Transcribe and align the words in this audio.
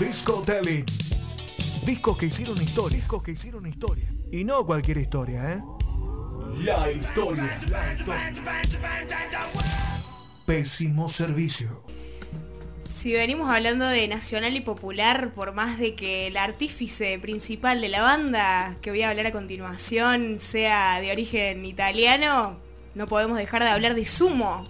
Discotelling. 0.00 0.86
Discos 1.84 2.16
que 2.16 2.26
hicieron 2.26 2.56
historia. 2.56 2.96
Discos 2.96 3.22
que 3.22 3.32
hicieron 3.32 3.66
historia. 3.66 4.08
Y 4.32 4.44
no 4.44 4.64
cualquier 4.64 4.96
historia, 4.96 5.52
¿eh? 5.52 5.62
La 6.64 6.90
historia. 6.90 7.58
La 7.68 7.92
historia. 7.92 8.34
Pésimo 10.46 11.06
servicio. 11.10 11.84
Si 12.82 13.12
venimos 13.12 13.50
hablando 13.50 13.86
de 13.86 14.08
nacional 14.08 14.56
y 14.56 14.62
popular, 14.62 15.34
por 15.34 15.52
más 15.52 15.78
de 15.78 15.94
que 15.94 16.28
el 16.28 16.38
artífice 16.38 17.18
principal 17.18 17.82
de 17.82 17.90
la 17.90 18.00
banda, 18.00 18.76
que 18.80 18.88
voy 18.88 19.02
a 19.02 19.10
hablar 19.10 19.26
a 19.26 19.32
continuación, 19.32 20.38
sea 20.40 20.98
de 21.00 21.12
origen 21.12 21.66
italiano, 21.66 22.58
no 22.94 23.06
podemos 23.06 23.36
dejar 23.36 23.64
de 23.64 23.68
hablar 23.68 23.94
de 23.94 24.06
Sumo. 24.06 24.66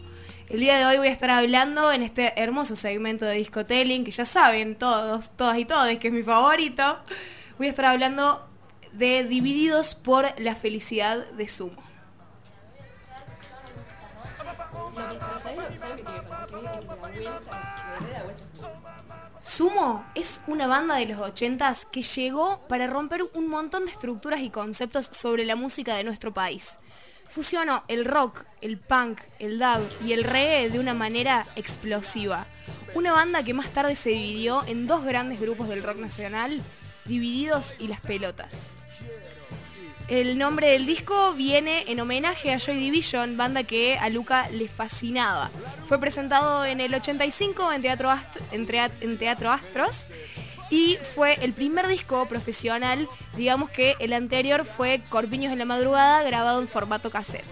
El 0.51 0.59
día 0.59 0.79
de 0.79 0.85
hoy 0.85 0.97
voy 0.97 1.07
a 1.07 1.13
estar 1.13 1.31
hablando 1.31 1.93
en 1.93 2.03
este 2.03 2.33
hermoso 2.35 2.75
segmento 2.75 3.25
de 3.25 3.37
Discotelling, 3.37 4.05
que 4.05 4.11
ya 4.11 4.25
saben 4.25 4.75
todos, 4.75 5.31
todas 5.37 5.57
y 5.59 5.65
todos, 5.65 5.87
que 6.01 6.09
es 6.09 6.13
mi 6.13 6.25
favorito. 6.25 6.99
Voy 7.57 7.69
a 7.69 7.71
estar 7.71 7.85
hablando 7.85 8.45
de 8.91 9.23
Divididos 9.23 9.95
por 9.95 10.27
la 10.41 10.57
felicidad 10.57 11.25
de 11.25 11.47
Sumo. 11.47 11.81
Sumo 19.41 20.05
es 20.17 20.41
una 20.49 20.67
banda 20.67 20.97
de 20.97 21.07
los 21.07 21.19
80s 21.19 21.87
que 21.93 22.03
llegó 22.03 22.67
para 22.67 22.89
romper 22.89 23.23
un 23.35 23.47
montón 23.47 23.85
de 23.87 23.93
estructuras 23.93 24.41
y 24.41 24.51
conceptos 24.51 25.11
sobre 25.13 25.45
la 25.45 25.55
música 25.55 25.95
de 25.95 26.03
nuestro 26.03 26.35
país. 26.35 26.81
Fusionó 27.31 27.85
el 27.89 28.05
rock, 28.05 28.45
el 28.61 28.77
punk, 28.77 29.21
el 29.39 29.59
dub 29.59 29.89
y 30.05 30.13
el 30.13 30.25
reggae 30.25 30.69
de 30.69 30.81
una 30.81 30.95
manera 30.95 31.47
explosiva. 31.55 32.47
Una 32.95 33.13
banda 33.13 33.45
que 33.45 33.55
más 33.55 33.71
tarde 33.73 33.95
se 33.95 34.11
dividió 34.11 34.65
en 34.67 34.87
dos 34.89 35.05
grandes 35.05 35.41
grupos 35.41 35.69
del 35.69 35.83
rock 35.83 35.99
nacional, 35.99 36.61
Divididos 37.05 37.75
y 37.79 37.87
Las 37.87 38.01
Pelotas. 38.01 38.73
El 40.11 40.39
nombre 40.39 40.73
del 40.73 40.87
disco 40.87 41.35
viene 41.35 41.85
en 41.87 42.01
homenaje 42.01 42.53
a 42.53 42.59
Joy 42.59 42.77
Division, 42.77 43.37
banda 43.37 43.63
que 43.63 43.97
a 43.97 44.09
Luca 44.09 44.49
le 44.51 44.67
fascinaba. 44.67 45.53
Fue 45.87 46.01
presentado 46.01 46.65
en 46.65 46.81
el 46.81 46.93
85 46.93 47.73
en 47.73 47.83
Teatro, 47.83 48.13
en, 48.51 49.19
Teatro 49.19 49.53
Astros 49.53 50.09
y 50.71 50.99
fue 51.15 51.35
el 51.43 51.53
primer 51.53 51.89
disco 51.89 52.27
profesional, 52.27 53.09
digamos 53.37 53.71
que 53.71 53.97
el 53.99 54.13
anterior 54.13 54.65
fue 54.65 55.03
Corpiños 55.09 55.53
en 55.53 55.59
la 55.59 55.65
Madrugada, 55.65 56.23
grabado 56.23 56.61
en 56.61 56.69
formato 56.69 57.11
cassette. 57.11 57.45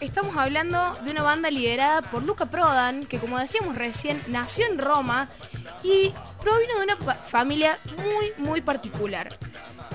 Estamos 0.00 0.36
hablando 0.36 0.94
de 1.04 1.10
una 1.10 1.22
banda 1.22 1.50
liderada 1.50 2.02
por 2.02 2.22
Luca 2.22 2.46
Prodan, 2.46 3.06
que 3.06 3.18
como 3.18 3.38
decíamos 3.38 3.76
recién, 3.76 4.22
nació 4.28 4.66
en 4.66 4.78
Roma 4.78 5.28
y 5.82 6.12
provino 6.40 6.78
de 6.78 6.84
una 6.84 7.14
familia 7.14 7.78
muy, 7.96 8.32
muy 8.38 8.60
particular. 8.60 9.38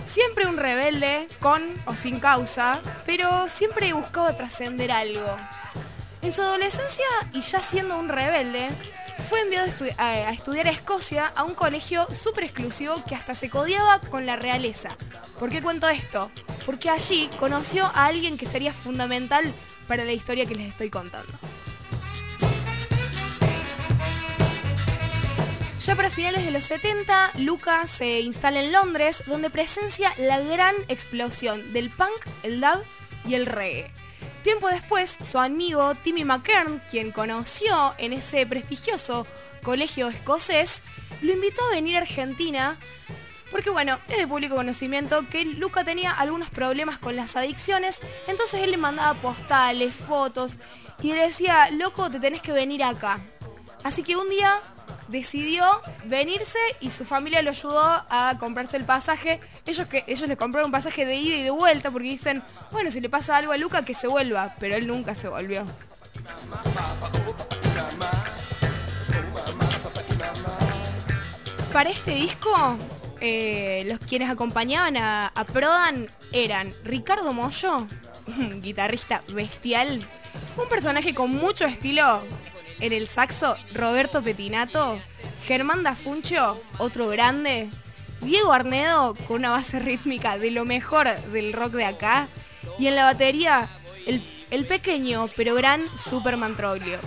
Siempre 0.05 0.45
un 0.45 0.57
rebelde, 0.57 1.27
con 1.39 1.63
o 1.85 1.95
sin 1.95 2.19
causa, 2.19 2.81
pero 3.05 3.49
siempre 3.49 3.91
buscaba 3.93 4.35
trascender 4.35 4.91
algo. 4.91 5.25
En 6.25 6.33
su 6.33 6.41
adolescencia, 6.41 7.05
y 7.33 7.41
ya 7.41 7.61
siendo 7.61 7.99
un 7.99 8.09
rebelde, 8.09 8.69
fue 9.29 9.41
enviado 9.41 9.71
a, 9.99 10.31
estudiar 10.31 10.65
a 10.65 10.71
Escocia 10.71 11.27
a 11.27 11.43
un 11.43 11.53
colegio 11.53 12.07
súper 12.11 12.45
exclusivo 12.45 13.03
que 13.07 13.13
hasta 13.13 13.35
se 13.35 13.47
codiaba 13.47 13.99
con 13.99 14.25
la 14.25 14.35
realeza. 14.35 14.97
¿Por 15.37 15.51
qué 15.51 15.61
cuento 15.61 15.87
esto? 15.87 16.31
Porque 16.65 16.89
allí 16.89 17.29
conoció 17.37 17.85
a 17.85 18.07
alguien 18.07 18.39
que 18.39 18.47
sería 18.47 18.73
fundamental 18.73 19.53
para 19.87 20.03
la 20.03 20.13
historia 20.13 20.47
que 20.47 20.55
les 20.55 20.69
estoy 20.69 20.89
contando. 20.89 21.31
Ya 25.79 25.95
para 25.95 26.09
finales 26.09 26.43
de 26.43 26.49
los 26.49 26.63
70, 26.63 27.33
Luca 27.35 27.85
se 27.85 28.21
instala 28.21 28.61
en 28.61 28.71
Londres, 28.71 29.23
donde 29.27 29.51
presencia 29.51 30.11
la 30.17 30.39
gran 30.39 30.73
explosión 30.87 31.71
del 31.71 31.91
punk, 31.91 32.25
el 32.41 32.61
dub 32.61 32.83
y 33.27 33.35
el 33.35 33.45
reggae. 33.45 33.94
Tiempo 34.45 34.67
después, 34.67 35.17
su 35.21 35.39
amigo 35.39 35.95
Timmy 35.95 36.23
McKern, 36.23 36.79
quien 36.87 37.11
conoció 37.11 37.95
en 37.97 38.13
ese 38.13 38.45
prestigioso 38.45 39.25
colegio 39.63 40.07
escocés, 40.07 40.83
lo 41.23 41.33
invitó 41.33 41.65
a 41.65 41.71
venir 41.71 41.95
a 41.95 42.01
Argentina 42.01 42.77
porque 43.49 43.71
bueno, 43.71 43.97
es 44.07 44.19
de 44.19 44.27
público 44.27 44.55
conocimiento 44.55 45.27
que 45.31 45.45
Luca 45.45 45.83
tenía 45.83 46.11
algunos 46.11 46.51
problemas 46.51 46.99
con 46.99 47.15
las 47.15 47.35
adicciones, 47.35 48.01
entonces 48.27 48.61
él 48.61 48.69
le 48.69 48.77
mandaba 48.77 49.19
postales, 49.19 49.95
fotos 49.95 50.57
y 51.01 51.07
le 51.07 51.21
decía, 51.21 51.71
loco, 51.71 52.11
te 52.11 52.19
tenés 52.19 52.43
que 52.43 52.51
venir 52.51 52.83
acá. 52.83 53.21
Así 53.83 54.03
que 54.03 54.15
un 54.15 54.29
día 54.29 54.61
decidió 55.07 55.65
venirse 56.05 56.59
y 56.79 56.89
su 56.89 57.05
familia 57.05 57.41
lo 57.41 57.51
ayudó 57.51 57.81
a 57.81 58.35
comprarse 58.39 58.77
el 58.77 58.85
pasaje. 58.85 59.39
Ellos, 59.65 59.87
que, 59.87 60.03
ellos 60.07 60.27
le 60.27 60.37
compraron 60.37 60.67
un 60.67 60.71
pasaje 60.71 61.05
de 61.05 61.15
ida 61.15 61.35
y 61.35 61.43
de 61.43 61.51
vuelta 61.51 61.91
porque 61.91 62.07
dicen, 62.07 62.43
bueno, 62.71 62.91
si 62.91 63.01
le 63.01 63.09
pasa 63.09 63.37
algo 63.37 63.51
a 63.51 63.57
Luca, 63.57 63.85
que 63.85 63.93
se 63.93 64.07
vuelva. 64.07 64.55
Pero 64.59 64.75
él 64.75 64.87
nunca 64.87 65.15
se 65.15 65.27
volvió. 65.27 65.65
Para 71.71 71.89
este 71.89 72.11
disco 72.11 72.77
eh, 73.21 73.83
los 73.87 73.99
quienes 73.99 74.29
acompañaban 74.29 74.97
a, 74.97 75.31
Prodan 75.51 76.09
eran 76.31 76.73
Ricardo 76.83 77.33
Mollo, 77.33 77.87
guitarrista 78.61 79.23
bestial, 79.29 80.07
un 80.57 80.69
personaje 80.69 81.13
con 81.13 81.31
mucho 81.31 81.65
estilo 81.65 82.23
en 82.79 82.93
el 82.93 83.07
saxo, 83.07 83.55
Roberto 83.73 84.21
Petinato, 84.21 84.99
Germán 85.45 85.83
Dafuncho, 85.83 86.61
otro 86.77 87.07
grande, 87.09 87.69
Diego 88.21 88.53
Arnedo 88.53 89.15
con 89.27 89.37
una 89.37 89.51
base 89.51 89.79
rítmica 89.79 90.37
de 90.37 90.51
lo 90.51 90.65
mejor 90.65 91.07
del 91.31 91.53
rock 91.53 91.73
de 91.73 91.85
acá, 91.85 92.27
y 92.79 92.87
en 92.87 92.95
la 92.95 93.03
batería 93.03 93.69
el, 94.07 94.23
el 94.51 94.65
pequeño 94.65 95.29
pero 95.35 95.55
gran 95.55 95.83
Superman 95.97 96.55
Troglio. 96.55 96.99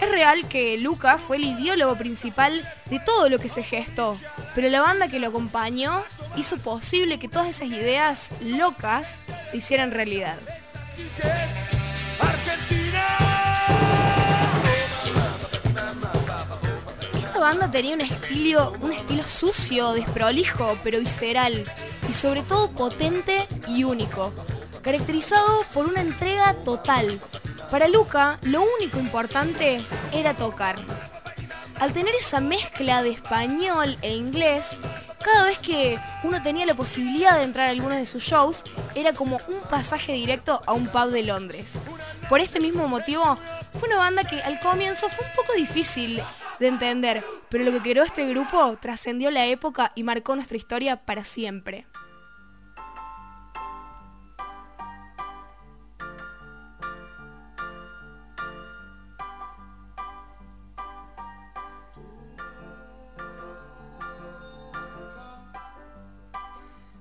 Es 0.00 0.10
real 0.10 0.46
que 0.48 0.76
Luca 0.76 1.16
fue 1.16 1.38
el 1.38 1.44
ideólogo 1.44 1.96
principal 1.96 2.70
de 2.90 3.00
todo 3.00 3.30
lo 3.30 3.38
que 3.38 3.48
se 3.48 3.62
gestó, 3.62 4.18
pero 4.54 4.68
la 4.68 4.82
banda 4.82 5.08
que 5.08 5.18
lo 5.18 5.28
acompañó 5.28 6.04
hizo 6.36 6.58
posible 6.58 7.18
que 7.18 7.28
todas 7.28 7.48
esas 7.48 7.68
ideas 7.68 8.30
locas 8.40 9.20
se 9.50 9.56
hicieran 9.56 9.90
realidad. 9.90 10.36
Banda 17.46 17.70
tenía 17.70 17.94
un 17.94 18.00
estilo, 18.00 18.74
un 18.80 18.92
estilo 18.92 19.22
sucio, 19.22 19.92
desprolijo, 19.92 20.76
pero 20.82 20.98
visceral 20.98 21.64
y 22.08 22.12
sobre 22.12 22.42
todo 22.42 22.72
potente 22.72 23.46
y 23.68 23.84
único, 23.84 24.32
caracterizado 24.82 25.64
por 25.72 25.86
una 25.86 26.00
entrega 26.00 26.56
total, 26.64 27.20
para 27.70 27.86
Luca, 27.86 28.40
lo 28.42 28.64
único 28.78 28.98
importante 28.98 29.86
era 30.12 30.34
tocar. 30.34 30.84
Al 31.78 31.92
tener 31.92 32.16
esa 32.16 32.40
mezcla 32.40 33.04
de 33.04 33.10
español 33.10 33.96
e 34.02 34.16
inglés, 34.16 34.76
cada 35.22 35.44
vez 35.44 35.60
que 35.60 36.00
uno 36.24 36.42
tenía 36.42 36.66
la 36.66 36.74
posibilidad 36.74 37.38
de 37.38 37.44
entrar 37.44 37.68
a 37.68 37.70
algunos 37.70 37.98
de 37.98 38.06
sus 38.06 38.24
shows, 38.24 38.64
era 38.96 39.12
como 39.12 39.40
un 39.46 39.60
pasaje 39.70 40.14
directo 40.14 40.60
a 40.66 40.72
un 40.72 40.88
pub 40.88 41.10
de 41.10 41.22
Londres. 41.22 41.78
Por 42.28 42.40
este 42.40 42.58
mismo 42.58 42.88
motivo, 42.88 43.38
fue 43.78 43.88
una 43.88 43.98
banda 43.98 44.24
que 44.24 44.42
al 44.42 44.58
comienzo 44.58 45.08
fue 45.08 45.24
un 45.24 45.32
poco 45.36 45.52
difícil 45.52 46.20
de 46.58 46.68
entender, 46.68 47.24
pero 47.48 47.64
lo 47.64 47.72
que 47.72 47.80
creó 47.80 48.04
este 48.04 48.26
grupo 48.26 48.76
trascendió 48.80 49.30
la 49.30 49.46
época 49.46 49.92
y 49.94 50.02
marcó 50.02 50.34
nuestra 50.34 50.56
historia 50.56 51.04
para 51.04 51.24
siempre. 51.24 51.86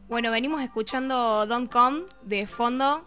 Bueno, 0.08 0.32
venimos 0.32 0.62
escuchando 0.62 1.46
Don't 1.46 1.70
Come 1.70 2.04
de 2.22 2.48
fondo, 2.48 3.06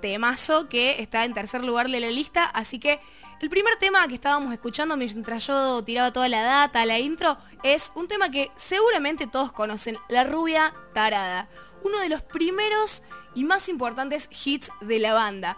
temazo 0.00 0.68
que 0.68 1.00
está 1.00 1.24
en 1.24 1.32
tercer 1.32 1.62
lugar 1.62 1.88
de 1.88 2.00
la 2.00 2.10
lista, 2.10 2.46
así 2.46 2.80
que 2.80 3.00
el 3.40 3.50
primer 3.50 3.76
tema 3.76 4.06
que 4.08 4.14
estábamos 4.14 4.52
escuchando 4.52 4.96
mientras 4.96 5.46
yo 5.46 5.82
tiraba 5.84 6.12
toda 6.12 6.28
la 6.28 6.42
data, 6.42 6.84
la 6.86 6.98
intro, 6.98 7.38
es 7.62 7.92
un 7.94 8.08
tema 8.08 8.30
que 8.30 8.50
seguramente 8.56 9.26
todos 9.26 9.52
conocen, 9.52 9.96
La 10.08 10.24
rubia 10.24 10.74
tarada, 10.92 11.48
uno 11.82 12.00
de 12.00 12.08
los 12.08 12.22
primeros 12.22 13.02
y 13.34 13.44
más 13.44 13.68
importantes 13.68 14.28
hits 14.44 14.70
de 14.80 14.98
la 14.98 15.12
banda. 15.12 15.56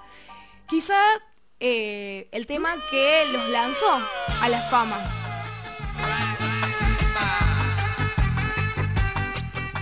Quizá 0.68 1.00
eh, 1.58 2.28
el 2.32 2.46
tema 2.46 2.74
que 2.90 3.24
los 3.32 3.48
lanzó 3.48 3.90
a 4.42 4.48
la 4.48 4.60
fama. 4.60 4.98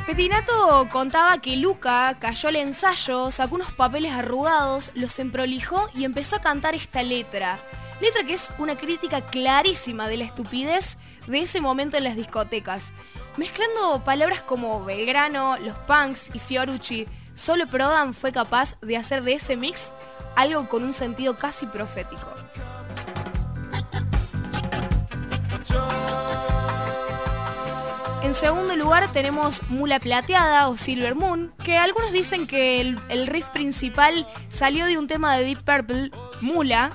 Petinato 0.07 0.89
contaba 0.91 1.39
que 1.39 1.57
Luca 1.57 2.17
cayó 2.19 2.49
al 2.49 2.57
ensayo, 2.57 3.31
sacó 3.31 3.57
unos 3.57 3.73
papeles 3.73 4.13
arrugados, 4.13 4.91
los 4.95 5.19
emprolijó 5.19 5.91
y 5.95 6.05
empezó 6.05 6.37
a 6.37 6.41
cantar 6.41 6.75
esta 6.75 7.03
letra. 7.03 7.61
Letra 8.01 8.25
que 8.25 8.35
es 8.35 8.53
una 8.59 8.77
crítica 8.77 9.21
clarísima 9.23 10.09
de 10.09 10.19
la 10.19 10.25
estupidez 10.25 10.99
de 11.27 11.41
ese 11.41 11.61
momento 11.61 11.97
en 11.97 12.05
las 12.05 12.17
discotecas. 12.17 12.93
Mezclando 13.37 14.03
palabras 14.05 14.43
como 14.43 14.85
Belgrano, 14.85 15.57
los 15.59 15.77
punks 15.79 16.31
y 16.33 16.39
Fiorucci, 16.39 17.07
solo 17.35 17.67
Prodan 17.67 18.15
fue 18.15 18.33
capaz 18.33 18.79
de 18.81 18.97
hacer 18.97 19.23
de 19.23 19.35
ese 19.35 19.57
mix 19.57 19.95
algo 20.37 20.69
con 20.69 20.85
un 20.85 20.93
sentido 20.93 21.37
casi 21.39 21.67
profético. 21.67 22.35
En 28.29 28.35
segundo 28.35 28.77
lugar 28.77 29.11
tenemos 29.11 29.63
Mula 29.71 29.99
Plateada 29.99 30.69
o 30.69 30.77
Silver 30.77 31.15
Moon, 31.15 31.53
que 31.65 31.79
algunos 31.79 32.13
dicen 32.13 32.47
que 32.47 32.81
el, 32.81 33.27
riff 33.27 33.47
principal 33.47 34.29
salió 34.51 34.85
de 34.85 34.99
un 34.99 35.09
tema 35.09 35.37
de 35.37 35.45
Deep 35.45 35.65
Purple, 35.65 36.11
Mula. 36.43 36.93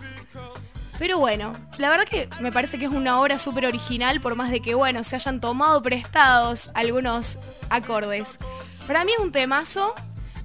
Pero 1.03 1.17
bueno, 1.17 1.53
la 1.79 1.89
verdad 1.89 2.05
que 2.05 2.29
me 2.39 2.53
parece 2.53 2.79
que 2.79 2.85
es 2.85 2.91
una 2.91 3.19
obra 3.19 3.37
súper 3.37 3.65
original, 3.65 4.21
por 4.21 4.35
más 4.35 4.51
de 4.51 4.61
que, 4.61 4.73
bueno, 4.73 5.03
se 5.03 5.17
hayan 5.17 5.41
tomado 5.41 5.81
prestados 5.81 6.71
algunos 6.75 7.37
acordes. 7.69 8.39
Para 8.87 9.03
mí 9.03 9.11
es 9.11 9.19
un 9.19 9.33
temazo, 9.33 9.93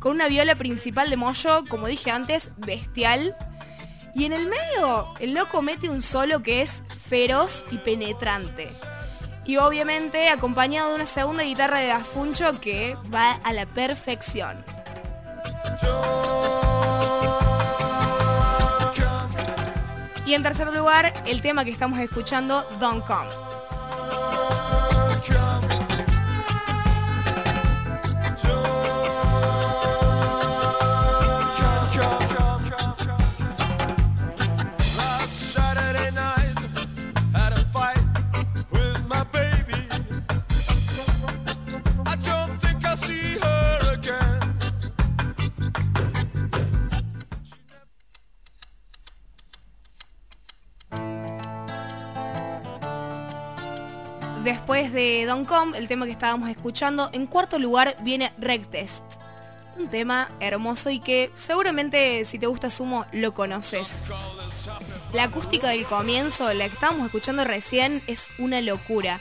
con 0.01 0.17
una 0.17 0.27
viola 0.27 0.57
principal 0.57 1.11
de 1.11 1.17
Moyo, 1.17 1.65
como 1.69 1.87
dije 1.87 2.11
antes, 2.11 2.51
bestial. 2.57 3.37
Y 4.17 4.25
en 4.25 4.33
el 4.33 4.49
medio, 4.49 5.07
el 5.21 5.33
loco 5.33 5.63
mete 5.63 5.91
un 5.91 6.03
solo 6.03 6.43
que 6.43 6.61
es 6.63 6.83
feroz 7.09 7.65
y 7.71 7.79
penetrante 7.79 8.69
y 9.45 9.59
obviamente 9.59 10.29
acompañado 10.29 10.89
de 10.89 10.97
una 10.97 11.07
segunda 11.07 11.45
guitarra 11.45 11.79
de 11.79 11.93
Afuncho 11.93 12.61
que 12.61 12.97
va 13.15 13.35
a 13.45 13.53
la 13.53 13.65
perfección. 13.65 14.65
Y 20.29 20.35
en 20.35 20.43
tercer 20.43 20.71
lugar, 20.75 21.11
el 21.25 21.41
tema 21.41 21.65
que 21.65 21.71
estamos 21.71 21.99
escuchando, 22.01 22.63
Don't 22.79 23.03
Come. 23.07 23.58
Después 54.49 54.95
de 54.95 55.27
Don 55.27 55.45
Com, 55.45 55.75
el 55.75 55.89
tema 55.89 56.07
que 56.07 56.13
estábamos 56.13 56.49
escuchando, 56.49 57.11
en 57.13 57.27
cuarto 57.27 57.59
lugar 57.59 57.97
viene 58.01 58.33
Test. 58.71 59.05
Un 59.77 59.89
tema 59.89 60.31
hermoso 60.41 60.89
y 60.89 61.01
que 61.01 61.31
seguramente 61.35 62.25
si 62.25 62.39
te 62.39 62.47
gusta 62.47 62.71
Sumo 62.71 63.05
lo 63.13 63.35
conoces. 63.35 64.05
La 65.13 65.25
acústica 65.25 65.69
del 65.69 65.85
comienzo, 65.85 66.51
la 66.55 66.67
que 66.67 66.75
estábamos 66.75 67.05
escuchando 67.05 67.45
recién, 67.45 68.03
es 68.07 68.29
una 68.39 68.63
locura. 68.63 69.21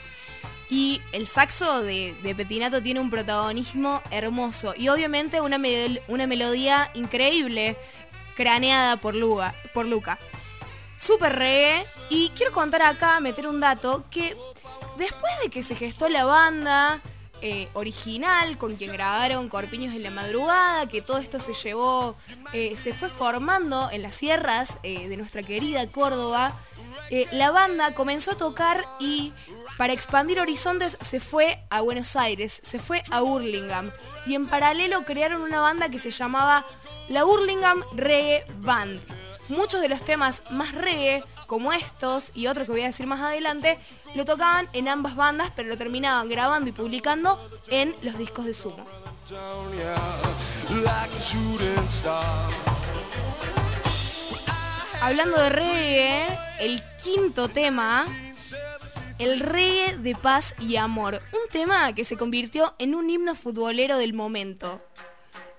Y 0.70 1.02
el 1.12 1.26
saxo 1.26 1.82
de, 1.82 2.14
Petinato 2.34 2.80
tiene 2.80 3.00
un 3.00 3.10
protagonismo 3.10 4.02
hermoso. 4.10 4.72
Y 4.78 4.88
obviamente 4.88 5.42
una, 5.42 5.60
una 6.08 6.26
melodía 6.26 6.90
increíble, 6.94 7.76
craneada 8.34 8.96
por, 8.96 9.14
por 9.74 9.84
Luca. 9.84 10.18
Super 10.96 11.36
reggae. 11.36 11.84
Y 12.08 12.30
quiero 12.30 12.52
contar 12.52 12.80
acá, 12.82 13.20
meter 13.20 13.46
un 13.46 13.60
dato, 13.60 14.04
que 14.10 14.34
Después 14.98 15.32
de 15.44 15.48
que 15.48 15.62
se 15.62 15.76
gestó 15.76 16.08
la 16.08 16.24
banda 16.24 17.00
eh, 17.40 17.68
original 17.74 18.58
con 18.58 18.74
quien 18.74 18.92
grabaron 18.92 19.48
Corpiños 19.48 19.94
en 19.94 20.02
la 20.02 20.10
madrugada, 20.10 20.88
que 20.88 21.02
todo 21.02 21.18
esto 21.18 21.38
se 21.38 21.52
llevó, 21.52 22.16
eh, 22.52 22.76
se 22.76 22.92
fue 22.92 23.08
formando 23.08 23.88
en 23.92 24.02
las 24.02 24.16
sierras 24.16 24.78
eh, 24.82 25.08
de 25.08 25.16
nuestra 25.16 25.44
querida 25.44 25.86
Córdoba, 25.86 26.56
la 27.30 27.52
banda 27.52 27.94
comenzó 27.94 28.32
a 28.32 28.36
tocar 28.36 28.84
y 28.98 29.32
para 29.78 29.92
expandir 29.92 30.40
horizontes 30.40 30.98
se 31.00 31.20
fue 31.20 31.64
a 31.70 31.80
Buenos 31.80 32.16
Aires, 32.16 32.60
se 32.64 32.80
fue 32.80 33.02
a 33.10 33.22
Hurlingham 33.22 33.92
y 34.26 34.34
en 34.34 34.46
paralelo 34.46 35.04
crearon 35.04 35.40
una 35.42 35.60
banda 35.60 35.88
que 35.88 35.98
se 35.98 36.10
llamaba 36.10 36.66
la 37.08 37.24
Hurlingham 37.24 37.82
Reggae 37.92 38.44
Band. 38.58 39.00
Muchos 39.48 39.80
de 39.80 39.88
los 39.88 40.02
temas 40.02 40.42
más 40.50 40.74
reggae 40.74 41.24
como 41.48 41.72
estos 41.72 42.30
y 42.34 42.46
otros 42.46 42.66
que 42.66 42.72
voy 42.72 42.82
a 42.82 42.88
decir 42.88 43.06
más 43.06 43.22
adelante, 43.22 43.78
lo 44.14 44.26
tocaban 44.26 44.68
en 44.74 44.86
ambas 44.86 45.16
bandas, 45.16 45.50
pero 45.56 45.70
lo 45.70 45.78
terminaban 45.78 46.28
grabando 46.28 46.68
y 46.68 46.72
publicando 46.74 47.40
en 47.68 47.96
los 48.02 48.18
discos 48.18 48.44
de 48.44 48.52
Sumo. 48.52 48.86
Hablando 55.00 55.40
de 55.40 55.48
reggae, 55.48 56.38
el 56.60 56.82
quinto 57.02 57.48
tema, 57.48 58.06
el 59.18 59.40
reggae 59.40 59.96
de 59.96 60.14
paz 60.14 60.54
y 60.60 60.76
amor, 60.76 61.22
un 61.32 61.50
tema 61.50 61.94
que 61.94 62.04
se 62.04 62.18
convirtió 62.18 62.74
en 62.78 62.94
un 62.94 63.08
himno 63.08 63.34
futbolero 63.34 63.96
del 63.96 64.12
momento. 64.12 64.82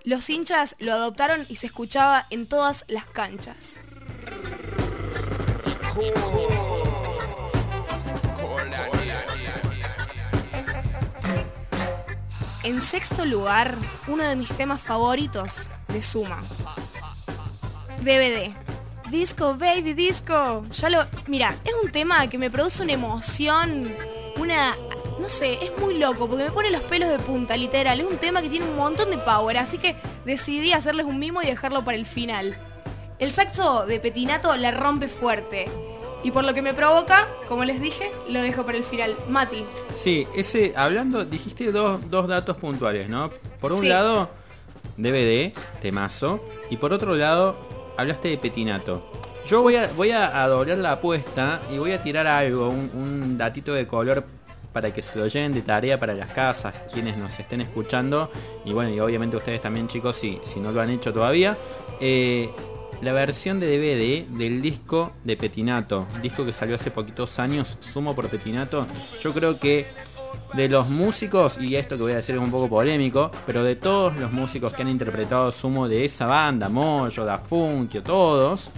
Los 0.03 0.29
hinchas 0.29 0.75
lo 0.77 0.93
adoptaron 0.93 1.47
y 1.49 1.55
se 1.55 1.65
escuchaba 1.65 2.27
en 2.29 2.45
todas 2.45 2.85
las 2.87 3.07
canchas. 3.07 3.83
En 12.63 12.81
sexto 12.81 13.25
lugar, 13.25 13.77
uno 14.07 14.23
de 14.23 14.35
mis 14.35 14.49
temas 14.49 14.81
favoritos 14.81 15.69
de 15.87 16.01
Suma. 16.01 16.43
DVD. 18.01 18.53
Disco, 19.09 19.55
baby, 19.55 19.93
disco. 19.93 20.65
Ya 20.71 20.89
lo. 20.89 21.07
Mira, 21.27 21.55
es 21.65 21.73
un 21.83 21.91
tema 21.91 22.27
que 22.27 22.37
me 22.37 22.49
produce 22.49 22.83
una 22.83 22.93
emoción, 22.93 23.95
una. 24.37 24.75
No 25.19 25.27
sé, 25.27 25.57
es 25.61 25.77
muy 25.79 25.97
loco 25.97 26.29
porque 26.29 26.45
me 26.45 26.51
pone 26.51 26.69
los 26.69 26.83
pelos 26.83 27.09
de 27.09 27.19
punta, 27.19 27.57
literal. 27.57 27.99
Es 27.99 28.05
un 28.05 28.17
tema 28.17 28.41
que 28.41 28.49
tiene 28.49 28.65
un 28.65 28.77
montón 28.77 29.09
de 29.09 29.17
power, 29.17 29.57
así 29.57 29.77
que 29.77 29.95
decidí 30.23 30.71
hacerles 30.71 31.05
un 31.05 31.19
mimo 31.19 31.41
y 31.41 31.47
dejarlo 31.47 31.83
para 31.83 31.97
el 31.97 32.05
final. 32.05 32.57
El 33.19 33.33
saxo 33.33 33.85
de 33.85 33.99
Petinato 33.99 34.55
la 34.55 34.71
rompe 34.71 35.09
fuerte. 35.09 35.69
Y 36.23 36.31
por 36.31 36.45
lo 36.45 36.53
que 36.53 36.61
me 36.61 36.73
provoca, 36.73 37.27
como 37.49 37.65
les 37.65 37.81
dije, 37.81 38.11
lo 38.29 38.41
dejo 38.41 38.65
para 38.65 38.77
el 38.77 38.85
final. 38.85 39.17
Mati. 39.27 39.65
Sí, 39.93 40.25
ese, 40.35 40.73
hablando, 40.75 41.25
dijiste 41.25 41.71
dos, 41.73 42.27
datos 42.27 42.55
puntuales, 42.55 43.09
¿no? 43.09 43.29
Por 43.59 43.73
un 43.73 43.87
lado, 43.87 44.29
DVD, 44.95 45.51
temazo. 45.81 46.41
Y 46.69 46.77
por 46.77 46.93
otro 46.93 47.13
lado, 47.15 47.57
hablaste 47.97 48.29
de 48.29 48.37
Petinato. 48.37 49.03
Yo 49.45 49.61
voy 49.63 49.75
a, 49.75 49.87
voy 49.97 50.11
a, 50.11 50.47
doblar 50.47 50.77
la 50.77 50.93
apuesta 50.93 51.61
y 51.73 51.77
voy 51.77 51.91
a 51.91 52.01
tirar 52.01 52.25
algo, 52.25 52.69
un, 52.69 53.37
datito 53.37 53.73
de 53.73 53.85
color 53.85 54.23
para 54.71 54.93
que 54.93 55.01
se 55.01 55.17
lo 55.17 55.27
lleven 55.27 55.53
de 55.53 55.61
tarea 55.61 55.99
para 55.99 56.13
las 56.13 56.29
casas, 56.29 56.73
quienes 56.93 57.17
nos 57.17 57.37
estén 57.37 57.59
escuchando. 57.59 58.31
Y 58.63 58.71
bueno, 58.71 58.91
y 58.91 58.99
obviamente 59.01 59.35
ustedes 59.35 59.61
también 59.61 59.89
chicos, 59.89 60.15
si, 60.15 60.39
si 60.45 60.61
no 60.61 60.71
lo 60.71 60.79
han 60.79 60.89
hecho 60.89 61.11
todavía. 61.11 61.57
Eh, 61.99 62.49
la 63.01 63.13
versión 63.13 63.59
de 63.59 63.67
DVD 63.67 64.37
del 64.37 64.61
disco 64.61 65.13
de 65.23 65.37
Petinato, 65.37 66.05
disco 66.21 66.45
que 66.45 66.53
salió 66.53 66.75
hace 66.75 66.91
poquitos 66.91 67.39
años, 67.39 67.77
Sumo 67.79 68.15
por 68.15 68.27
Petinato, 68.29 68.85
yo 69.21 69.33
creo 69.33 69.59
que 69.59 69.87
de 70.53 70.67
los 70.67 70.89
músicos, 70.89 71.57
y 71.59 71.75
esto 71.75 71.95
que 71.95 72.03
voy 72.03 72.11
a 72.13 72.17
decir 72.17 72.35
es 72.35 72.41
un 72.41 72.51
poco 72.51 72.67
polémico, 72.67 73.31
pero 73.45 73.63
de 73.63 73.75
todos 73.75 74.15
los 74.15 74.31
músicos 74.31 74.73
que 74.73 74.81
han 74.81 74.89
interpretado 74.89 75.51
Sumo 75.51 75.87
de 75.87 76.05
esa 76.05 76.25
banda, 76.25 76.69
Moyo, 76.69 77.23
Da 77.25 77.37
Funkio, 77.37 78.03
todos, 78.03 78.71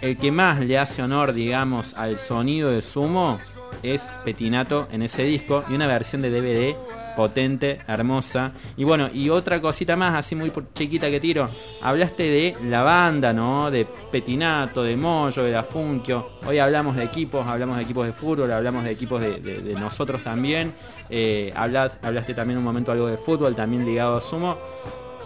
el 0.00 0.16
que 0.16 0.30
más 0.30 0.60
le 0.60 0.78
hace 0.78 1.02
honor, 1.02 1.32
digamos, 1.32 1.94
al 1.94 2.18
sonido 2.18 2.70
de 2.70 2.82
Sumo 2.82 3.38
es 3.82 4.08
Petinato 4.24 4.88
en 4.92 5.02
ese 5.02 5.24
disco 5.24 5.64
y 5.68 5.74
una 5.74 5.86
versión 5.86 6.22
de 6.22 6.30
DVD 6.30 6.76
potente, 7.16 7.80
hermosa. 7.86 8.52
Y 8.76 8.84
bueno, 8.84 9.08
y 9.12 9.30
otra 9.30 9.60
cosita 9.60 9.96
más, 9.96 10.14
así 10.14 10.34
muy 10.34 10.52
chiquita 10.74 11.10
que 11.10 11.20
tiro. 11.20 11.48
Hablaste 11.82 12.22
de 12.24 12.56
la 12.68 12.82
banda, 12.82 13.32
¿no? 13.32 13.70
De 13.70 13.84
Petinato, 13.84 14.82
de 14.82 14.96
Moyo, 14.96 15.42
de 15.44 15.56
Afunquio. 15.56 16.30
Hoy 16.46 16.58
hablamos 16.58 16.96
de 16.96 17.04
equipos, 17.04 17.46
hablamos 17.46 17.76
de 17.76 17.82
equipos 17.82 18.06
de 18.06 18.12
fútbol, 18.12 18.52
hablamos 18.52 18.84
de 18.84 18.90
equipos 18.90 19.20
de, 19.20 19.74
nosotros 19.78 20.22
también. 20.22 20.74
Eh, 21.10 21.52
hablaste 21.54 22.34
también 22.34 22.58
un 22.58 22.64
momento 22.64 22.92
algo 22.92 23.06
de 23.06 23.16
fútbol, 23.16 23.54
también 23.54 23.84
ligado 23.84 24.16
a 24.16 24.20
Sumo. 24.20 24.58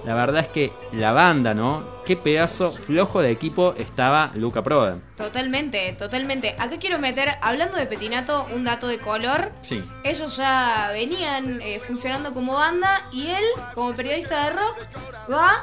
La 0.05 0.14
verdad 0.14 0.43
es 0.43 0.49
que 0.49 0.73
la 0.93 1.12
banda, 1.12 1.55
¿no? 1.55 1.99
Qué 2.05 2.17
pedazo 2.17 2.71
flojo 2.71 3.21
de 3.21 3.31
equipo 3.31 3.75
estaba 3.76 4.31
Luca 4.35 4.62
Prodan. 4.62 5.02
Totalmente, 5.17 5.93
totalmente. 5.99 6.55
Acá 6.59 6.78
quiero 6.78 6.99
meter, 6.99 7.37
hablando 7.43 7.76
de 7.76 7.87
Petinato, 7.87 8.47
un 8.55 8.64
dato 8.64 8.88
de 8.88 8.99
color. 8.99 9.52
Sí. 9.62 9.85
Ellos 10.05 10.37
ya 10.37 10.90
venían 10.93 11.61
eh, 11.61 11.81
funcionando 11.81 12.33
como 12.33 12.55
banda 12.55 13.07
y 13.12 13.26
él, 13.26 13.45
como 13.75 13.93
periodista 13.95 14.45
de 14.45 14.50
rock, 14.50 14.76
va 15.31 15.62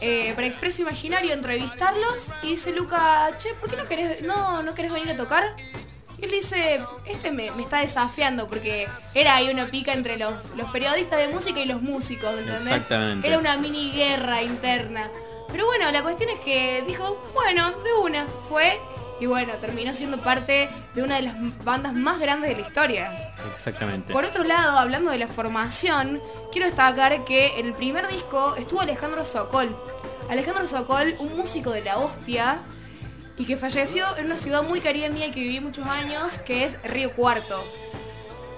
eh, 0.00 0.32
para 0.34 0.46
Expreso 0.46 0.82
Imaginario 0.82 1.30
a 1.30 1.34
entrevistarlos 1.34 2.32
y 2.42 2.48
dice 2.48 2.72
Luca, 2.72 3.30
che, 3.38 3.54
¿por 3.54 3.70
qué 3.70 3.76
no 3.76 3.86
querés, 3.86 4.22
no, 4.22 4.62
no 4.62 4.74
querés 4.74 4.92
venir 4.92 5.10
a 5.10 5.16
tocar? 5.16 5.56
Y 6.18 6.24
él 6.24 6.30
dice, 6.30 6.80
este 7.04 7.30
me, 7.30 7.50
me 7.50 7.62
está 7.62 7.80
desafiando 7.80 8.48
porque 8.48 8.88
era 9.14 9.36
ahí 9.36 9.50
una 9.50 9.66
pica 9.66 9.92
entre 9.92 10.16
los, 10.16 10.50
los 10.56 10.70
periodistas 10.70 11.18
de 11.18 11.28
música 11.28 11.60
y 11.60 11.66
los 11.66 11.82
músicos, 11.82 12.30
¿entendés? 12.30 12.66
Exactamente. 12.66 13.28
Era 13.28 13.38
una 13.38 13.56
mini 13.58 13.92
guerra 13.92 14.42
interna. 14.42 15.10
Pero 15.50 15.66
bueno, 15.66 15.90
la 15.90 16.02
cuestión 16.02 16.30
es 16.30 16.40
que 16.40 16.82
dijo, 16.86 17.22
bueno, 17.34 17.70
de 17.82 17.92
una, 18.02 18.26
fue 18.48 18.80
y 19.18 19.26
bueno, 19.26 19.54
terminó 19.54 19.94
siendo 19.94 20.20
parte 20.22 20.68
de 20.94 21.02
una 21.02 21.16
de 21.16 21.22
las 21.22 21.34
bandas 21.64 21.94
más 21.94 22.20
grandes 22.20 22.50
de 22.50 22.60
la 22.60 22.68
historia. 22.68 23.32
Exactamente. 23.54 24.12
Por 24.12 24.24
otro 24.24 24.44
lado, 24.44 24.78
hablando 24.78 25.10
de 25.10 25.18
la 25.18 25.26
formación, 25.26 26.20
quiero 26.52 26.66
destacar 26.66 27.24
que 27.24 27.58
en 27.58 27.66
el 27.66 27.72
primer 27.72 28.08
disco 28.08 28.56
estuvo 28.56 28.80
Alejandro 28.80 29.24
Sokol. 29.24 29.74
Alejandro 30.28 30.66
Sokol, 30.66 31.14
un 31.18 31.36
músico 31.36 31.70
de 31.70 31.82
la 31.82 31.98
hostia, 31.98 32.60
y 33.38 33.44
que 33.44 33.56
falleció 33.56 34.04
en 34.16 34.26
una 34.26 34.36
ciudad 34.36 34.62
muy 34.62 34.80
querida 34.80 35.08
mía 35.08 35.26
y 35.26 35.30
que 35.30 35.40
viví 35.40 35.60
muchos 35.60 35.86
años, 35.86 36.38
que 36.40 36.64
es 36.64 36.82
Río 36.82 37.12
Cuarto. 37.12 37.62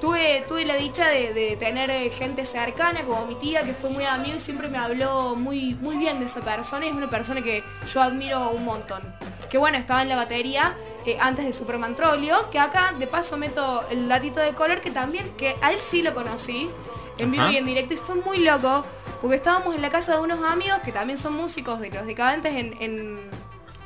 Tuve, 0.00 0.44
tuve 0.46 0.64
la 0.64 0.76
dicha 0.76 1.08
de, 1.08 1.34
de 1.34 1.56
tener 1.56 1.90
eh, 1.90 2.08
gente 2.10 2.44
cercana 2.44 3.02
como 3.02 3.26
mi 3.26 3.34
tía 3.34 3.64
que 3.64 3.74
fue 3.74 3.90
muy 3.90 4.04
amigo 4.04 4.36
y 4.36 4.40
siempre 4.40 4.68
me 4.68 4.78
habló 4.78 5.34
muy, 5.34 5.74
muy 5.74 5.96
bien 5.96 6.20
de 6.20 6.26
esa 6.26 6.40
persona 6.40 6.86
y 6.86 6.90
es 6.90 6.94
una 6.94 7.10
persona 7.10 7.42
que 7.42 7.64
yo 7.92 8.00
admiro 8.00 8.50
un 8.50 8.64
montón. 8.64 9.02
Que 9.50 9.58
bueno, 9.58 9.76
estaba 9.76 10.02
en 10.02 10.08
la 10.08 10.14
batería 10.14 10.76
eh, 11.04 11.18
antes 11.20 11.44
de 11.44 11.52
Superman 11.52 11.96
Trollio, 11.96 12.48
que 12.50 12.60
acá 12.60 12.94
de 12.96 13.08
paso 13.08 13.36
meto 13.36 13.84
el 13.90 14.08
datito 14.08 14.38
de 14.38 14.54
color 14.54 14.80
que 14.80 14.92
también, 14.92 15.32
que 15.36 15.56
a 15.60 15.72
él 15.72 15.80
sí 15.80 16.02
lo 16.02 16.14
conocí 16.14 16.70
en 17.18 17.32
vivo 17.32 17.42
Ajá. 17.42 17.52
y 17.52 17.56
en 17.56 17.66
directo 17.66 17.94
y 17.94 17.96
fue 17.96 18.14
muy 18.14 18.38
loco 18.38 18.84
porque 19.20 19.34
estábamos 19.36 19.74
en 19.74 19.82
la 19.82 19.90
casa 19.90 20.14
de 20.14 20.20
unos 20.20 20.40
amigos 20.44 20.78
que 20.84 20.92
también 20.92 21.18
son 21.18 21.34
músicos 21.34 21.80
de 21.80 21.90
los 21.90 22.06
decadentes 22.06 22.54
en, 22.54 22.76
en 22.80 23.27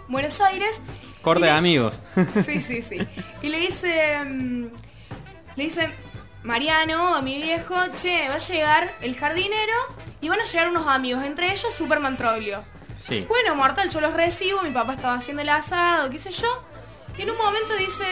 Buenos 0.09 0.40
Aires. 0.40 0.80
Corte 1.23 1.44
de 1.44 1.50
le- 1.52 1.56
amigos. 1.56 2.00
Sí, 2.44 2.61
sí, 2.61 2.82
sí. 2.82 2.99
Y 3.42 3.49
le 3.49 3.59
dice, 3.61 4.23
mm, 4.25 4.66
le 5.56 5.64
dice 5.64 5.88
Mariano 6.42 7.23
mi 7.23 7.40
viejo, 7.40 7.76
che, 7.94 8.28
va 8.28 8.35
a 8.35 8.38
llegar 8.38 8.94
el 9.00 9.16
jardinero 9.16 9.75
y 10.21 10.28
van 10.28 10.40
a 10.40 10.44
llegar 10.44 10.68
unos 10.68 10.87
amigos, 10.88 11.25
entre 11.25 11.50
ellos 11.52 11.73
Superman 11.73 12.16
Troglio. 12.16 12.64
Sí. 12.99 13.25
Bueno, 13.28 13.54
mortal, 13.54 13.88
yo 13.90 14.00
los 14.00 14.12
recibo, 14.14 14.62
mi 14.62 14.71
papá 14.71 14.92
estaba 14.94 15.14
haciendo 15.14 15.42
el 15.42 15.49
asado, 15.49 16.11
qué 16.11 16.18
sé 16.18 16.30
yo. 16.30 16.62
Y 17.18 17.23
en 17.23 17.30
un 17.30 17.37
momento 17.37 17.75
dice, 17.75 18.04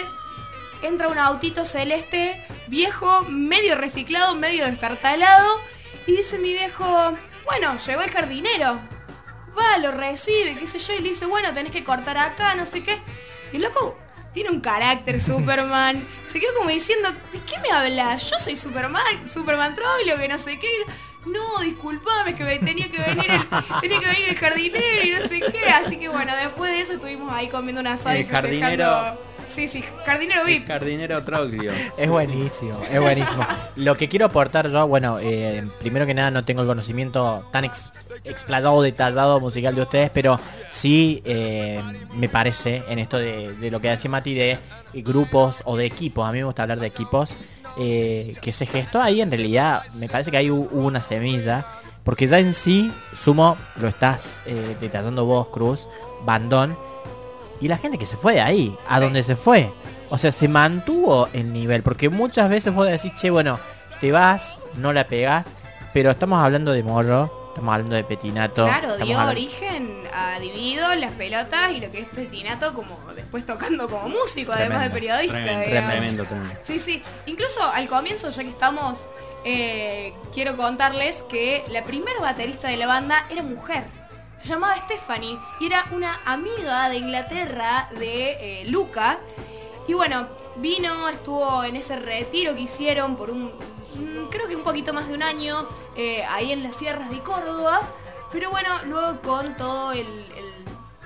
entra 0.83 1.09
un 1.09 1.19
autito 1.19 1.65
celeste, 1.65 2.45
viejo, 2.67 3.25
medio 3.29 3.75
reciclado, 3.77 4.35
medio 4.35 4.65
destartalado. 4.67 5.61
Y 6.07 6.13
dice 6.17 6.39
mi 6.39 6.53
viejo, 6.53 7.13
bueno, 7.45 7.77
llegó 7.79 8.03
el 8.03 8.11
jardinero. 8.11 8.81
Va, 9.59 9.79
lo 9.79 9.91
recibe, 9.93 10.57
qué 10.59 10.67
sé 10.67 10.79
yo, 10.79 10.95
y 10.95 11.01
le 11.01 11.09
dice, 11.11 11.27
bueno, 11.27 11.53
tenés 11.53 11.73
que 11.73 11.83
cortar 11.85 12.17
acá, 12.19 12.55
no 12.55 12.65
sé 12.67 12.83
qué. 12.83 12.99
Y 13.53 13.57
el 13.57 13.63
loco 13.63 13.99
tiene 14.33 14.51
un 14.51 14.61
carácter 14.61 15.21
Superman. 15.21 16.07
Se 16.27 16.39
quedó 16.41 16.55
como 16.55 16.71
diciendo, 16.71 17.11
¿de 17.33 17.41
qué 17.43 17.59
me 17.59 17.71
hablas? 17.71 18.31
Yo 18.31 18.39
soy 18.39 18.57
Superman, 18.57 19.29
Superman 19.29 19.75
Troilo, 19.75 20.17
que 20.19 20.29
no 20.29 20.39
sé 20.39 20.59
qué. 20.59 20.71
No, 21.27 21.59
disculpame, 21.63 22.35
que 22.35 22.45
me 22.45 22.59
tenía 22.61 22.91
que 22.91 22.99
venir 22.99 23.31
el, 23.31 23.41
tenía 23.83 24.01
que 24.01 24.07
venir 24.07 24.29
el 24.31 24.37
jardinero 24.39 25.03
y 25.05 25.11
no 25.11 25.21
sé 25.29 25.41
qué. 25.53 25.69
Así 25.69 25.99
que 25.99 26.09
bueno, 26.09 26.35
después 26.37 26.71
de 26.71 26.81
eso 26.81 26.93
estuvimos 26.95 27.31
ahí 27.33 27.49
comiendo 27.49 27.81
un 27.83 27.89
asado 27.89 28.17
y 28.17 28.21
El 28.21 28.29
jardinero- 28.29 28.61
festejando. 28.71 29.30
Sí, 29.51 29.67
sí, 29.67 29.83
jardinero 30.07 30.45
VIP. 30.45 30.67
jardinero 30.69 31.23
Troglio. 31.25 31.73
Es 31.99 32.09
buenísimo, 32.09 32.79
es 32.91 33.01
buenísimo. 33.01 33.45
Lo 33.77 33.97
que 33.97 34.09
quiero 34.09 34.27
aportar 34.27 34.69
yo, 34.71 34.87
bueno, 34.87 35.19
eh, 35.21 35.69
primero 35.81 36.07
que 36.07 36.15
nada 36.15 36.31
no 36.31 36.45
tengo 36.45 36.63
el 36.63 36.69
conocimiento 36.69 37.45
tan 37.51 37.65
ex- 37.65 37.93
explayado, 38.25 38.81
detallado 38.81 39.41
musical 39.41 39.75
de 39.75 39.83
ustedes, 39.83 40.11
pero 40.11 40.39
sí 40.71 41.21
eh, 41.25 41.83
me 42.15 42.29
parece 42.29 42.85
en 42.89 43.01
esto 43.01 43.19
de, 43.19 43.53
de 43.55 43.71
lo 43.73 43.81
que 43.81 43.89
decía 43.91 44.09
Mati 44.11 44.35
de 44.35 44.59
grupos 44.95 45.63
o 45.65 45.77
de 45.77 45.85
equipos, 45.87 46.29
a 46.29 46.33
mí 46.33 46.39
me 46.39 46.45
gusta 46.45 46.63
hablar 46.63 46.79
de 46.79 46.87
equipos, 46.87 47.35
eh, 47.77 48.35
que 48.41 48.53
se 48.53 48.67
gestó 48.67 49.03
ahí 49.03 49.21
en 49.21 49.31
realidad, 49.31 49.83
me 49.95 50.09
parece 50.09 50.31
que 50.31 50.37
ahí 50.37 50.49
hu- 50.49 50.69
hubo 50.71 50.87
una 50.87 51.03
semilla, 51.03 51.67
porque 52.05 52.27
ya 52.29 52.39
en 52.39 52.55
sí, 52.55 52.93
sumo, 53.15 53.57
lo 53.77 53.89
estás 53.89 54.43
eh, 54.47 54.77
detallando 54.81 55.25
vos, 55.25 55.49
Cruz, 55.49 55.89
Bandón, 56.25 56.77
y 57.61 57.69
la 57.69 57.79
gente 57.79 57.99
que 57.99 58.07
se 58.07 58.17
fue 58.17 58.35
de 58.35 58.41
ahí, 58.41 58.77
a 58.89 58.99
Sí. 58.99 59.05
donde 59.05 59.23
se 59.23 59.37
fue. 59.37 59.73
O 60.09 60.19
sea, 60.19 60.33
se 60.33 60.49
mantuvo 60.49 61.29
el 61.33 61.53
nivel. 61.53 61.83
Porque 61.83 62.09
muchas 62.09 62.49
veces 62.49 62.75
vos 62.75 62.87
decís, 62.89 63.13
che, 63.15 63.31
bueno, 63.31 63.61
te 64.01 64.11
vas, 64.13 64.63
no 64.75 64.93
la 64.93 65.07
pegás. 65.07 65.47
Pero 65.93 66.11
estamos 66.11 66.43
hablando 66.43 66.73
de 66.73 66.83
morro, 66.83 67.49
estamos 67.49 67.73
hablando 67.75 67.97
de 67.97 68.05
petinato. 68.05 68.65
Claro, 68.65 68.97
dio 68.97 69.17
hablando- 69.19 69.31
origen 69.33 70.05
a 70.15 70.39
Dividido, 70.41 70.95
las 70.97 71.13
pelotas 71.13 71.73
y 71.73 71.81
lo 71.81 71.91
que 71.93 72.01
es 72.01 72.07
Petinato 72.09 72.73
como 72.75 72.97
después 73.15 73.45
tocando 73.47 73.89
como 73.91 74.09
músico, 74.09 74.53
además 74.53 74.83
de 74.85 74.91
periodista. 74.91 75.33
Tremendo, 75.35 75.65
tremendo, 75.65 76.25
tremendo. 76.25 76.55
Sí, 76.63 76.79
sí. 76.79 77.03
Incluso 77.27 77.63
al 77.73 77.87
comienzo, 77.89 78.31
ya 78.31 78.43
que 78.43 78.49
estamos, 78.49 79.09
eh, 79.45 80.13
quiero 80.33 80.57
contarles 80.57 81.23
que 81.29 81.63
la 81.73 81.83
primera 81.85 82.19
baterista 82.21 82.69
de 82.69 82.77
la 82.77 82.87
banda 82.87 83.27
era 83.31 83.43
mujer. 83.43 83.85
Se 84.43 84.49
llamaba 84.49 84.77
Stephanie 84.77 85.39
y 85.61 85.67
era 85.67 85.85
una 85.91 86.21
amiga 86.25 86.89
de 86.89 86.97
Inglaterra 86.97 87.89
de 87.99 88.63
eh, 88.63 88.65
Luca. 88.67 89.19
Y 89.87 89.93
bueno, 89.93 90.27
vino, 90.57 91.09
estuvo 91.09 91.63
en 91.65 91.77
ese 91.77 91.97
retiro 91.97 92.55
que 92.55 92.63
hicieron 92.63 93.17
por 93.17 93.31
un, 93.31 93.47
mm, 93.47 94.29
creo 94.31 94.49
que 94.49 94.57
un 94.57 94.63
poquito 94.63 94.93
más 94.95 95.09
de 95.09 95.15
un 95.15 95.23
año, 95.23 95.69
eh, 95.95 96.25
ahí 96.25 96.53
en 96.53 96.63
las 96.63 96.77
sierras 96.77 97.11
de 97.11 97.21
Córdoba. 97.21 97.83
Pero 98.33 98.51
bueno, 98.51 98.71
luego 98.87 99.21
con 99.21 99.57
todo 99.57 99.93
el, 99.93 100.07
el 100.37 100.40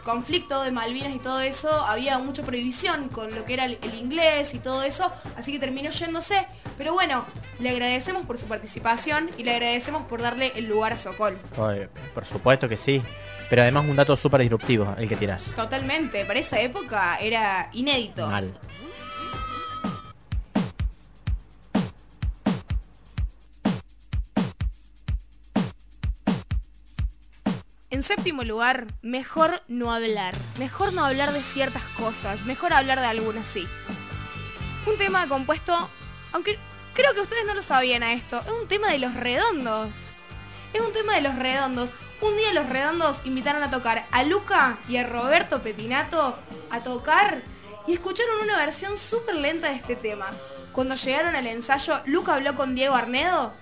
conflicto 0.05 0.63
de 0.63 0.71
Malvinas 0.71 1.15
y 1.15 1.19
todo 1.19 1.41
eso, 1.41 1.69
había 1.85 2.19
mucha 2.19 2.45
prohibición 2.45 3.09
con 3.09 3.35
lo 3.35 3.45
que 3.45 3.55
era 3.55 3.65
el, 3.65 3.79
el 3.83 3.95
inglés 3.95 4.55
y 4.55 4.59
todo 4.59 4.83
eso, 4.83 5.11
así 5.37 5.53
que 5.53 5.59
terminó 5.59 5.91
yéndose. 5.91 6.47
Pero 6.79 6.93
bueno, 6.93 7.25
le 7.59 7.71
agradecemos 7.71 8.25
por 8.27 8.39
su 8.39 8.47
participación 8.47 9.31
y 9.39 9.45
le 9.45 9.53
agradecemos 9.53 10.05
por 10.05 10.23
darle 10.23 10.53
el 10.57 10.69
lugar 10.69 10.93
a 10.93 10.99
Sokol. 10.99 11.39
Por 12.15 12.27
supuesto 12.27 12.69
que 12.69 12.77
sí. 12.77 13.03
Pero 13.51 13.63
además 13.63 13.85
un 13.89 13.97
dato 13.97 14.17
súper 14.17 14.41
disruptivo 14.41 14.95
el 14.99 15.09
que 15.09 15.17
tirás. 15.17 15.45
Totalmente, 15.55 16.25
para 16.25 16.41
esa 16.41 16.61
época 16.61 17.19
era 17.21 17.69
inédito. 17.73 18.27
Mal. 18.27 18.53
Séptimo 28.05 28.45
lugar, 28.45 28.87
mejor 29.01 29.63
no 29.67 29.91
hablar. 29.91 30.35
Mejor 30.59 30.93
no 30.93 31.05
hablar 31.05 31.33
de 31.33 31.43
ciertas 31.43 31.85
cosas, 31.97 32.45
mejor 32.45 32.75
hablar 32.75 33.01
de 33.01 33.07
algunas 33.07 33.49
sí. 33.49 33.67
Un 34.87 34.99
tema 34.99 35.27
compuesto, 35.27 35.89
aunque 36.33 36.59
creo 36.93 37.15
que 37.15 37.23
ustedes 37.23 37.47
no 37.47 37.55
lo 37.55 37.63
sabían 37.63 38.03
a 38.03 38.13
esto, 38.13 38.43
es 38.45 38.53
un 38.53 38.69
tema 38.69 38.91
de 38.91 38.99
los 38.99 39.15
redondos. 39.15 39.89
Es 40.75 40.81
un 40.83 40.93
tema 40.93 41.15
de 41.15 41.23
los 41.23 41.35
redondos. 41.37 41.93
Un 42.21 42.37
día 42.37 42.53
los 42.53 42.69
redondos 42.69 43.23
invitaron 43.25 43.63
a 43.63 43.71
tocar 43.71 44.07
a 44.11 44.23
Luca 44.23 44.79
y 44.87 44.99
a 44.99 45.07
Roberto 45.07 45.63
Petinato 45.63 46.39
a 46.71 46.81
tocar 46.81 47.43
y 47.87 47.95
escucharon 47.95 48.43
una 48.43 48.59
versión 48.59 48.99
súper 48.99 49.37
lenta 49.37 49.71
de 49.71 49.77
este 49.77 49.97
tema. 49.97 50.27
Cuando 50.73 50.95
llegaron 50.95 51.37
al 51.37 51.47
ensayo, 51.47 52.01
Luca 52.05 52.35
habló 52.35 52.55
con 52.55 52.75
Diego 52.75 52.97
Arnedo 52.97 53.55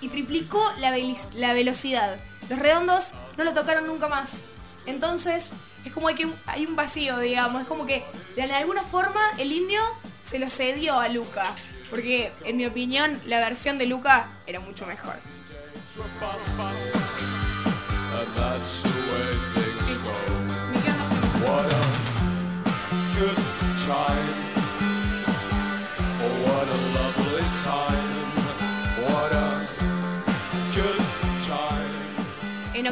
y 0.00 0.08
triplicó 0.08 0.72
la, 0.78 0.94
la 1.34 1.54
velocidad. 1.54 2.18
Los 2.48 2.58
redondos 2.58 3.14
no 3.42 3.50
lo 3.50 3.54
tocaron 3.54 3.86
nunca 3.86 4.08
más. 4.08 4.44
Entonces, 4.86 5.52
es 5.84 5.92
como 5.92 6.06
que 6.08 6.28
hay 6.46 6.64
un 6.64 6.76
vacío, 6.76 7.18
digamos. 7.18 7.62
Es 7.62 7.68
como 7.68 7.86
que 7.86 8.04
de 8.36 8.42
alguna 8.42 8.82
forma 8.82 9.20
el 9.38 9.52
indio 9.52 9.80
se 10.22 10.38
lo 10.38 10.48
cedió 10.48 11.00
a 11.00 11.08
Luca. 11.08 11.54
Porque, 11.90 12.32
en 12.44 12.56
mi 12.56 12.66
opinión, 12.66 13.20
la 13.26 13.40
versión 13.40 13.78
de 13.78 13.86
Luca 13.86 14.28
era 14.46 14.60
mucho 14.60 14.86
mejor. 14.86 15.16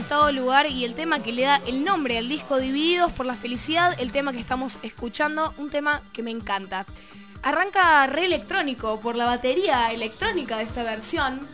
Octavo 0.01 0.33
lugar, 0.33 0.67
y 0.67 0.85
el 0.85 0.95
tema 0.95 1.23
que 1.23 1.33
le 1.33 1.43
da 1.43 1.61
el 1.67 1.85
nombre 1.85 2.19
al 2.19 2.29
disco 2.29 2.59
Divididos 2.59 3.13
por 3.13 3.27
la 3.27 3.35
Felicidad, 3.35 3.95
el 4.01 4.13
tema 4.13 4.33
que 4.33 4.39
estamos 4.41 4.79
escuchando, 4.83 5.55
un 5.59 5.71
tema 5.71 6.03
que 6.13 6.23
me 6.23 6.31
encanta. 6.31 6.87
Arranca 7.43 8.07
re 8.07 8.25
electrónico 8.27 9.01
por 9.01 9.17
la 9.17 9.27
batería 9.27 9.93
electrónica 9.93 10.57
de 10.57 10.65
esta 10.65 10.83
versión. 10.83 11.47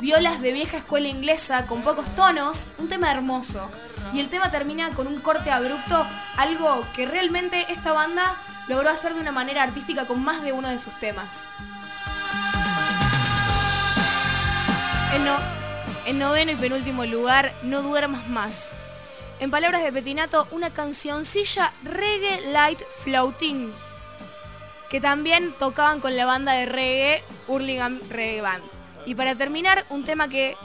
violas 0.00 0.40
de 0.42 0.52
vieja 0.52 0.76
escuela 0.78 1.06
inglesa 1.08 1.66
con 1.66 1.82
pocos 1.82 2.12
tonos, 2.14 2.68
un 2.78 2.88
tema 2.88 3.10
hermoso. 3.12 3.70
Y 4.12 4.20
el 4.20 4.28
tema 4.28 4.50
termina 4.50 4.90
con 4.90 5.06
un 5.06 5.20
corte 5.20 5.50
abrupto, 5.50 6.06
algo 6.36 6.84
que 6.94 7.06
realmente 7.06 7.64
esta 7.72 7.92
banda 7.92 8.36
logró 8.68 8.90
hacer 8.90 9.14
de 9.14 9.20
una 9.20 9.32
manera 9.32 9.62
artística 9.62 10.06
con 10.06 10.22
más 10.22 10.42
de 10.42 10.52
uno 10.52 10.68
de 10.68 10.78
sus 10.78 10.98
temas. 10.98 11.44
En, 15.14 15.24
no- 15.24 15.63
en 16.06 16.18
noveno 16.18 16.52
y 16.52 16.56
penúltimo 16.56 17.04
lugar, 17.06 17.54
No 17.62 17.82
duermas 17.82 18.28
más. 18.28 18.72
En 19.40 19.50
palabras 19.50 19.82
de 19.82 19.92
Petinato, 19.92 20.46
una 20.50 20.72
cancioncilla 20.72 21.72
reggae 21.82 22.52
light 22.52 22.80
floating 23.02 23.72
que 24.88 25.00
también 25.00 25.52
tocaban 25.58 26.00
con 26.00 26.16
la 26.16 26.24
banda 26.24 26.52
de 26.52 26.66
reggae 26.66 27.24
Hurlingham 27.48 28.00
Reggae 28.10 28.40
Band. 28.42 28.62
Y 29.06 29.14
para 29.14 29.34
terminar, 29.34 29.84
un 29.90 30.04
tema 30.04 30.28
que 30.28 30.56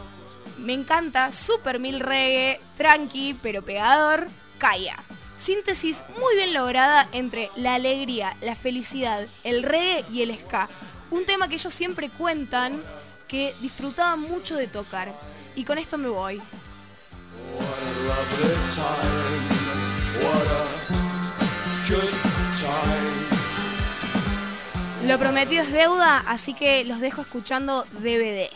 me 0.57 0.73
encanta, 0.73 1.31
super 1.31 1.79
mil 1.79 1.99
reggae, 1.99 2.61
tranqui 2.77 3.35
pero 3.41 3.63
pegador, 3.63 4.27
Kaya. 4.59 4.97
Síntesis 5.35 6.03
muy 6.19 6.35
bien 6.35 6.53
lograda 6.53 7.09
entre 7.11 7.49
la 7.55 7.75
alegría, 7.75 8.35
la 8.41 8.55
felicidad, 8.55 9.25
el 9.43 9.63
reggae 9.63 10.05
y 10.11 10.21
el 10.21 10.37
ska. 10.37 10.69
Un 11.11 11.25
tema 11.25 11.47
que 11.47 11.55
ellos 11.55 11.73
siempre 11.73 12.09
cuentan 12.09 12.83
que 13.27 13.55
disfrutaban 13.61 14.19
mucho 14.19 14.55
de 14.57 14.67
tocar. 14.67 15.13
Y 15.59 15.65
con 15.65 15.77
esto 15.77 15.97
me 15.97 16.07
voy. 16.07 16.41
Lo 25.05 25.19
prometido 25.19 25.63
es 25.63 25.73
deuda, 25.73 26.19
así 26.19 26.53
que 26.53 26.85
los 26.85 27.01
dejo 27.01 27.19
escuchando 27.19 27.83
DVD. 27.91 28.47